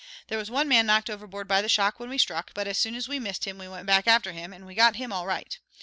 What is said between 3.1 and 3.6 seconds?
missed him